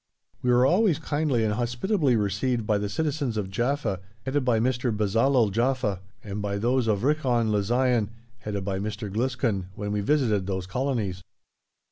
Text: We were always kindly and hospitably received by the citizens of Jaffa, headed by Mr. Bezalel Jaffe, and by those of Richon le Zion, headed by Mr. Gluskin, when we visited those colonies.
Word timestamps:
We 0.41 0.49
were 0.49 0.65
always 0.65 0.97
kindly 0.97 1.43
and 1.43 1.53
hospitably 1.53 2.15
received 2.15 2.65
by 2.65 2.79
the 2.79 2.89
citizens 2.89 3.37
of 3.37 3.51
Jaffa, 3.51 3.99
headed 4.25 4.43
by 4.43 4.59
Mr. 4.59 4.91
Bezalel 4.91 5.51
Jaffe, 5.51 5.99
and 6.23 6.41
by 6.41 6.57
those 6.57 6.87
of 6.87 7.03
Richon 7.03 7.51
le 7.51 7.61
Zion, 7.61 8.09
headed 8.39 8.65
by 8.65 8.79
Mr. 8.79 9.13
Gluskin, 9.13 9.65
when 9.75 9.91
we 9.91 10.01
visited 10.01 10.47
those 10.47 10.65
colonies. 10.65 11.21